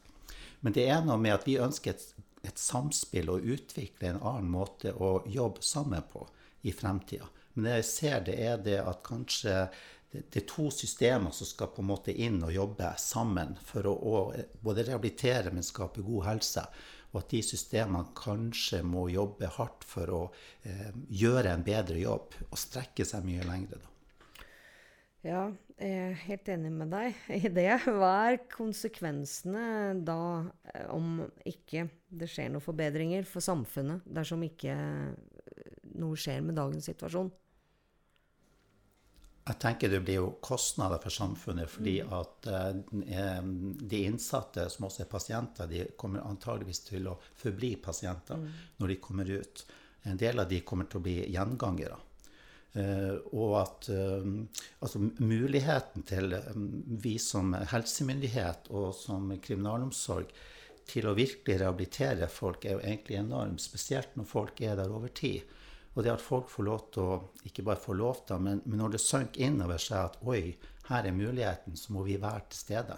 [0.66, 2.02] Men det er noe med at vi ønsker et,
[2.42, 6.26] et samspill og utvikle en annen måte å jobbe sammen på
[6.62, 7.28] i fremtida.
[7.54, 9.56] Men det jeg ser, det er det at kanskje
[10.12, 14.16] det, er to systemer som skal på en måte inn og jobbe sammen for å,
[14.60, 16.64] både rehabilitere, men skape god helse.
[17.12, 20.20] Og at de systemene kanskje må jobbe hardt for å
[20.68, 23.80] eh, gjøre en bedre jobb og strekke seg mye lengre.
[23.80, 24.46] da.
[25.28, 25.42] ja,
[25.82, 27.68] er helt enig med deg i det.
[27.86, 29.66] Hva er konsekvensene
[30.06, 30.22] da
[30.72, 35.62] eh, om ikke det skjer noen forbedringer for samfunnet, dersom ikke eh,
[35.98, 37.32] noe skjer med dagens situasjon?
[39.42, 45.02] Jeg tenker det blir jo kostnader for samfunnet, fordi at eh, de innsatte, som også
[45.02, 48.46] er pasienter, de kommer antageligvis til å forbli pasienter
[48.78, 49.66] når de kommer ut.
[50.06, 51.98] En del av de kommer til å bli gjengangere.
[52.72, 54.28] Eh, og at eh,
[54.80, 56.54] altså muligheten til eh,
[57.04, 60.30] vi som helsemyndighet og som kriminalomsorg
[60.88, 65.12] til å virkelig rehabilitere folk er jo egentlig enorm, spesielt når folk er der over
[65.12, 65.44] tid.
[65.92, 68.80] Og det at folk får lov til å ikke bare få lov til, men, men
[68.80, 70.54] når det synker innover seg at oi,
[70.88, 72.96] her er muligheten, så må vi være til stede.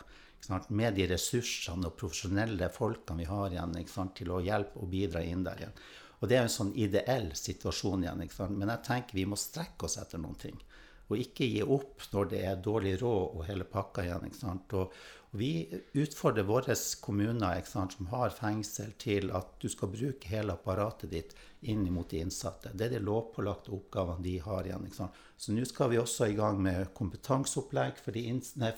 [0.76, 3.74] Med de ressursene og profesjonelle folkene vi har igjen
[4.14, 5.78] til å hjelpe og bidra inn der igjen.
[6.24, 8.22] Og det er en sånn ideell situasjon igjen.
[8.56, 10.56] Men jeg tenker vi må strekke oss etter noen ting.
[11.12, 14.32] Og ikke gi opp når det er dårlig råd og hele pakka igjen.
[14.48, 15.50] Og, og vi
[16.00, 21.36] utfordrer våre kommuner som har fengsel, til at du skal bruke hele apparatet ditt
[21.68, 22.72] inn mot de innsatte.
[22.72, 24.88] Det er de lovpålagte oppgavene de har igjen.
[25.36, 28.16] Så nå skal vi også i gang med kompetanseopplegg for,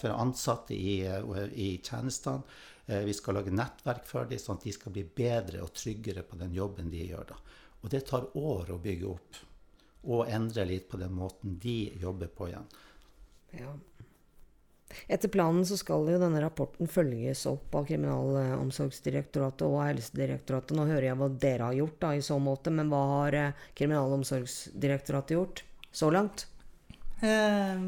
[0.03, 2.43] for ansatte i, eh, i tjenestene.
[2.87, 6.23] Eh, Vi skal lage nettverk for dem, sånn at de skal bli bedre og tryggere
[6.23, 7.27] på den jobben de gjør.
[7.33, 7.37] da.
[7.83, 9.43] Og det tar år å bygge opp
[10.07, 12.67] og endre litt på den måten de jobber på igjen.
[13.59, 13.75] Ja.
[15.11, 20.77] Etter planen så skal jo denne rapporten følges opp av Kriminalomsorgsdirektoratet og Helsedirektoratet.
[20.79, 23.65] Nå hører jeg hva dere har gjort da, i så måte, men hva har eh,
[23.79, 26.47] Kriminalomsorgsdirektoratet gjort så langt?
[27.19, 27.83] Eh,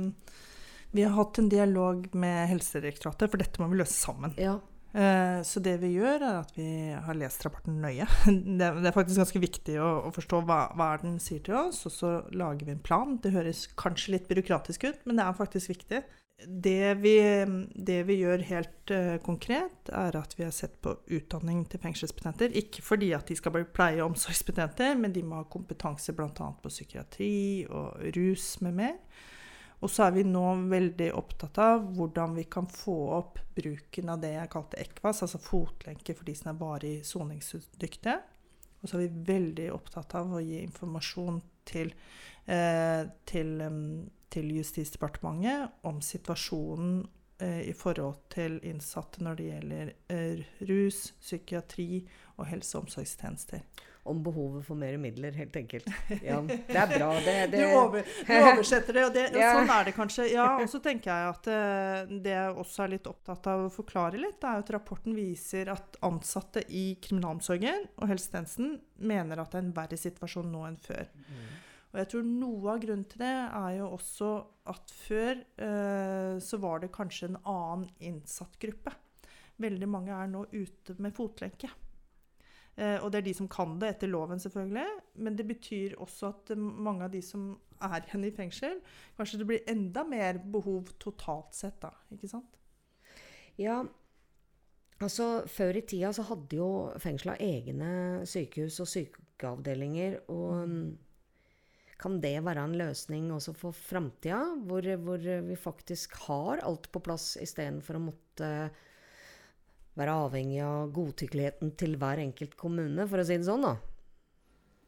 [0.91, 4.35] vi har hatt en dialog med Helsedirektoratet, for dette må vi løse sammen.
[4.41, 4.59] Ja.
[4.95, 8.07] Eh, Så det vi gjør, er at vi har lest rapporten nøye.
[8.59, 12.15] Det, er faktisk ganske viktig å, forstå hva, hva den sier til oss, og så
[12.33, 13.19] lager vi en plan.
[13.23, 16.03] Det høres kanskje litt byråkratisk ut, men det er faktisk viktig.
[16.39, 17.17] Det vi,
[17.75, 22.55] det vi gjør helt eh, konkret, er at vi har sett på utdanning til fengselsbetjenter.
[22.61, 26.31] Ikke fordi at de skal bli pleie- og omsorgsbetjenter, men de må ha kompetanse bl.a.
[26.31, 28.95] på psykiatri og rus med mer.
[29.79, 34.23] Og så er vi nå veldig opptatt av hvordan vi kan få opp bruken av
[34.23, 38.17] det jeg kalte ECVAS, altså fotlenke for de som er varig soningsdyktige.
[38.83, 41.39] Og så er vi veldig opptatt av å gi informasjon
[41.69, 41.93] til,
[42.47, 43.55] eh, til,
[44.31, 47.01] til Justisdepartementet om situasjonen
[47.43, 52.05] eh, i forhold til innsatte når det gjelder eh, rus, psykiatri
[52.37, 53.63] og helse- og omsorgstjenester.
[54.09, 55.89] Om behovet for mer midler, helt enkelt.
[56.29, 57.09] Ja, det er bra.
[57.25, 59.53] Det, det, Du, over, du oversetter det, og, det, og Ja.
[59.59, 60.27] sånn er det kanskje.
[60.33, 63.71] Ja, og så tenker jeg at eh, det jeg også er litt opptatt av å
[63.75, 69.61] forklare litt, er at rapporten viser at ansatte i kriminalomsorgen og helsetjenesten mener at det
[69.61, 71.09] er en verre situasjon nå enn før.
[71.89, 74.31] Og jeg tror noe av grunnen til det er jo også
[74.69, 78.93] at før eh, så var det kanskje en annen innsatt gruppe.
[79.59, 81.71] Veldig mange er nå ute med fotlenke.
[82.79, 84.87] Eh, og det er de som kan det etter loven, selvfølgelig.
[85.25, 87.51] Men det betyr også at mange av de som
[87.83, 88.79] er igjen i fengsel,
[89.19, 91.91] kanskje det blir enda mer behov totalt sett, da.
[92.15, 92.59] Ikke sant?
[93.59, 93.81] Ja,
[95.03, 96.71] altså før i tida så hadde jo
[97.03, 100.21] fengsla egne sykehus og sykeavdelinger.
[100.31, 100.89] Og mm,
[101.99, 104.39] kan det være en løsning også for framtida,
[104.71, 108.53] hvor, hvor vi faktisk har alt på plass istedenfor å måtte
[109.99, 113.77] være avhengig av godtykkeligheten til hver enkelt kommune, for å si det sånn, da?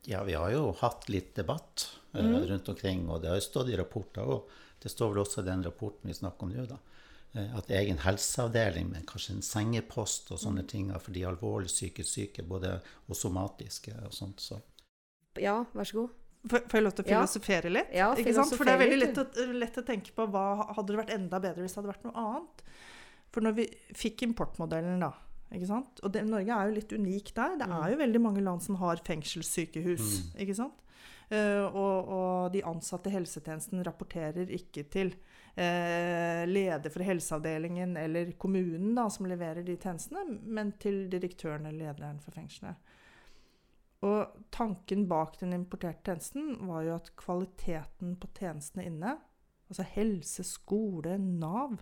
[0.09, 2.41] Ja, vi har jo hatt litt debatt Mm.
[2.49, 4.49] rundt omkring, og det har jo stått i rapporter òg.
[4.81, 6.79] Det står vel også i den rapporten vi snakker om nå, da.
[7.37, 10.45] eh, At egen helseavdeling med kanskje en sengepost og Mm.
[10.47, 14.41] sånne ting for de alvorlig psykisk syke, både og somatiske og sånt.
[14.41, 14.61] Så.
[15.39, 16.11] Ja, vær så god.
[16.49, 17.21] Får jeg lov til å Ja.
[17.27, 17.93] filosofere litt?
[17.93, 18.55] Ja, ikke sant?
[18.57, 21.39] For det er veldig lett å, lett å tenke på hva hadde det vært enda
[21.39, 22.63] bedre hvis det hadde vært noe annet.
[23.31, 23.67] For når vi
[23.97, 25.13] fikk importmodellen, da?
[25.51, 27.57] Og det, Norge er jo litt unik der.
[27.59, 30.13] Det er jo veldig mange land som har fengselssykehus.
[30.43, 30.79] ikke sant?
[31.31, 38.33] Uh, og, og de ansatte i helsetjenesten rapporterer ikke til uh, leder for helseavdelingen eller
[38.35, 42.79] kommunen da, som leverer de tjenestene, men til direktøren eller lederen for fengselet.
[44.07, 49.17] Og tanken bak den importerte tjenesten var jo at kvaliteten på tjenestene inne,
[49.71, 51.77] altså helse, skole, Nav,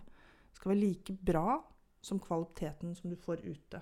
[0.59, 1.59] skal være like bra
[2.03, 3.81] som kvaliteten som du får ute.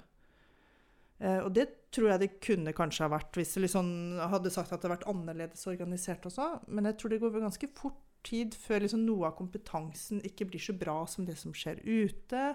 [1.20, 3.90] Eh, og det tror jeg det kunne kanskje ha vært hvis jeg liksom
[4.32, 6.52] hadde sagt at det hadde vært annerledes organisert også.
[6.70, 10.62] Men jeg tror det går ganske fort tid før liksom noe av kompetansen ikke blir
[10.62, 12.54] så bra som det som skjer ute.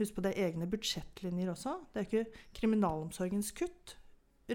[0.00, 1.76] Husk på det er egne budsjettlinjer også.
[1.92, 3.96] Det er ikke kriminalomsorgens kutt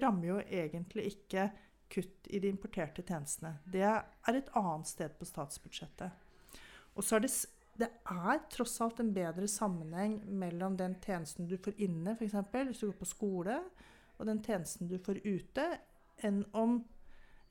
[0.02, 1.50] rammer jo egentlig ikke
[1.92, 3.58] kutt i de importerte tjenestene.
[3.70, 6.12] Det er et annet sted på statsbudsjettet.
[6.96, 7.32] Og så er det,
[7.76, 12.38] det er tross alt en bedre sammenheng mellom den tjenesten du får inne, f.eks.
[12.54, 13.60] hvis du går på skole,
[14.16, 15.66] og den tjenesten du får ute,
[16.24, 16.78] enn om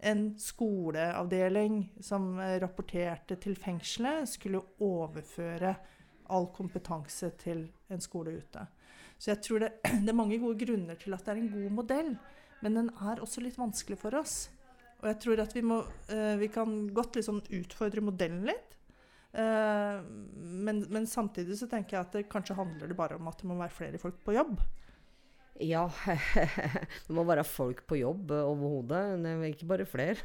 [0.05, 5.75] en skoleavdeling som eh, rapporterte til fengselet, skulle overføre
[6.33, 8.65] all kompetanse til en skole ute.
[9.19, 9.71] Så jeg tror det,
[10.05, 12.13] det er mange gode grunner til at det er en god modell,
[12.65, 14.47] men den er også litt vanskelig for oss.
[15.03, 18.79] Og jeg tror at vi, må, eh, vi kan godt liksom utfordre modellen litt.
[19.35, 19.99] Eh,
[20.65, 23.51] men, men samtidig så tenker jeg at det kanskje handler det bare om at det
[23.51, 24.59] må være flere folk på jobb.
[25.63, 25.85] Ja,
[27.07, 29.03] det må være folk på jobb overhodet.
[29.23, 30.19] Er Ikke bare flere.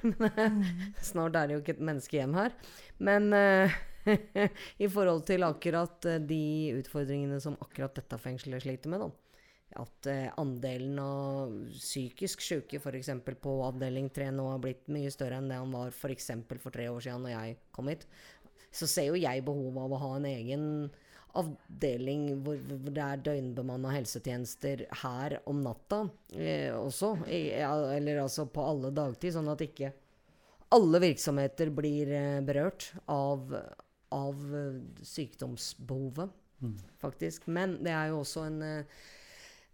[1.12, 2.56] Snart er det jo ikke et menneske igjen her.
[2.98, 3.76] Men eh,
[4.86, 6.44] i forhold til akkurat eh, de
[6.80, 9.12] utfordringene som akkurat dette fengselet sliter med, da.
[9.78, 13.12] At eh, andelen av psykisk syke f.eks.
[13.38, 16.32] på avdeling 3 nå har blitt mye større enn det han var f.eks.
[16.50, 18.08] For, for tre år siden når jeg kom hit.
[18.72, 20.66] Så ser jo jeg behovet av å ha en egen
[21.40, 27.16] avdeling hvor, hvor det er døgnbemanna helsetjenester her om natta eh, også.
[27.30, 29.94] Eller altså på alle dagtid, sånn at ikke
[30.76, 33.56] alle virksomheter blir eh, berørt av,
[34.14, 34.36] av
[35.02, 37.48] sykdomsbehovet, sykdomsbehovet, faktisk.
[37.48, 39.00] Men det er jo også en eh,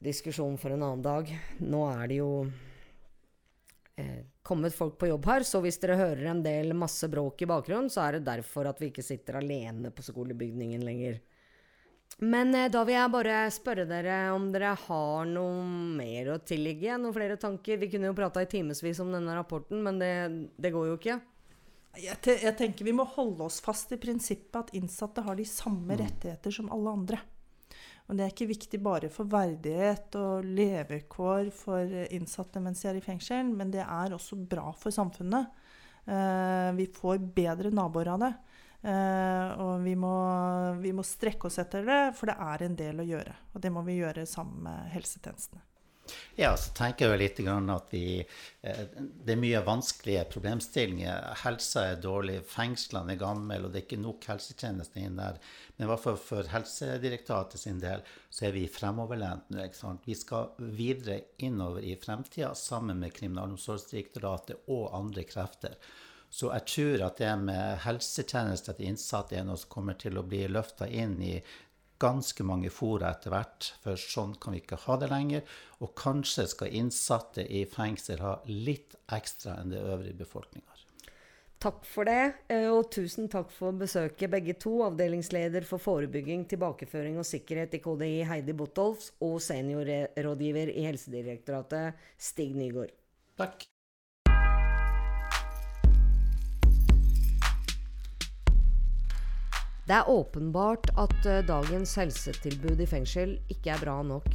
[0.04, 1.32] diskusjon for en annen dag.
[1.64, 2.75] Nå er det jo eh,
[4.46, 7.88] kommet folk på jobb her, så hvis dere hører en del masse bråk i bakgrunnen,
[7.90, 11.22] så er det derfor at vi ikke sitter alene på skolebygningen lenger.
[12.24, 15.64] Men eh, da vil jeg bare spørre dere om dere har noe
[15.98, 16.96] mer å tillegge?
[17.02, 17.80] Noen flere tanker?
[17.82, 20.14] Vi kunne jo prata i timevis om denne rapporten, men det,
[20.56, 21.20] det går jo ikke.
[21.96, 25.46] Jeg, te jeg tenker Vi må holde oss fast i prinsippet at innsatte har de
[25.48, 27.20] samme rettigheter som alle andre.
[28.06, 33.00] Og Det er ikke viktig bare for verdighet og levekår for innsatte mens de er
[33.00, 35.50] i fengsel, men det er også bra for samfunnet.
[36.06, 38.34] Eh, vi får bedre naboer av det.
[38.86, 40.16] Eh, og vi må,
[40.84, 43.40] vi må strekke oss etter det, for det er en del å gjøre.
[43.56, 45.66] Og det må vi gjøre sammen med helsetjenestene.
[46.36, 51.32] Ja, så tenker jeg litt at vi eh, Det er mye vanskelige problemstillinger.
[51.44, 55.40] Helsa er dårlig, fengslene er gamle, og det er ikke nok helsetjenester inn der.
[55.78, 59.64] Men i for Helsedirektoratet sin del så er vi fremoverlent nå.
[59.64, 60.08] ikke sant?
[60.08, 65.80] Vi skal videre innover i fremtida sammen med Kriminalomsorgsdirektoratet og andre krefter.
[66.36, 70.26] Så jeg tror at det med helsetjenester til innsatte er noe som kommer til å
[70.28, 71.38] bli løfta inn i
[72.02, 75.44] ganske mange fora etter hvert, for sånn kan vi ikke ha det lenger.
[75.82, 80.72] Og kanskje skal innsatte i fengsel ha litt ekstra enn det øvrige befolkninga.
[81.66, 84.84] Takk for det, eh, og tusen takk for besøket, begge to.
[84.86, 92.54] Avdelingsleder for forebygging, tilbakeføring og sikkerhet i KDI, Heidi Botolfs, og seniorrådgiver i Helsedirektoratet, Stig
[92.60, 92.94] Nygaard.
[93.40, 93.66] Takk.
[99.86, 104.26] Det er åpenbart at eh, dagens helsetilbud i fengsel ikke er bra nok.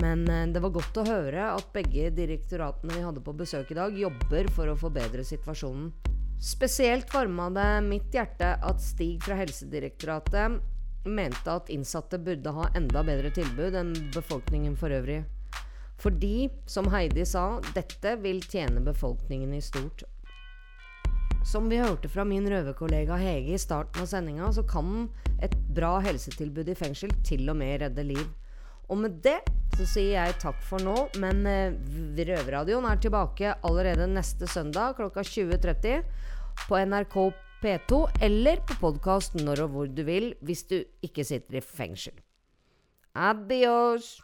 [0.00, 3.76] Men eh, det var godt å høre at begge direktoratene vi hadde på besøk i
[3.76, 5.90] dag, jobber for å forbedre situasjonen.
[6.40, 10.56] Spesielt varma det mitt hjerte at Stig fra Helsedirektoratet
[11.04, 15.20] mente at innsatte burde ha enda bedre tilbud enn befolkningen for øvrig.
[16.00, 20.06] Fordi, som Heidi sa, dette vil tjene befolkningen i stort.
[21.44, 25.08] Som vi hørte fra min røverkollega Hege i starten av sendinga, så kan
[25.42, 28.26] et bra helsetilbud i fengsel til og med redde liv.
[28.90, 29.38] Og med det
[29.78, 31.76] så sier jeg takk for nå, men eh,
[32.18, 36.02] Røverradioen er tilbake allerede neste søndag klokka 20.30
[36.66, 37.16] på NRK
[37.60, 42.16] P2 eller på podkast når og hvor du vil, hvis du ikke sitter i fengsel.
[43.14, 44.18] Adios!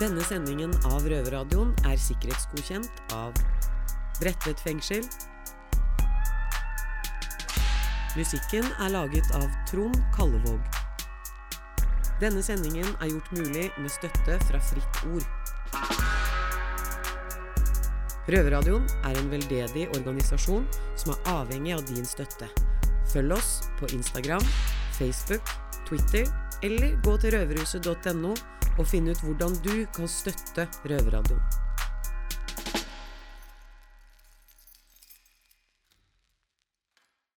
[0.00, 3.36] Denne sendingen av Røverradioen er sikkerhetsgodkjent av
[4.20, 5.04] Bredtvet fengsel.
[8.18, 10.58] Musikken er laget av Trond Kallevåg.
[12.18, 15.28] Denne sendingen er gjort mulig med støtte fra Fritt Ord.
[18.30, 20.66] Røverradioen er en veldedig organisasjon
[20.98, 22.50] som er avhengig av din støtte.
[23.14, 24.42] Følg oss på Instagram,
[24.98, 25.54] Facebook,
[25.86, 26.26] Twitter
[26.66, 28.34] eller gå til røverhuset.no
[28.74, 31.59] og finn ut hvordan du kan støtte Røverradioen.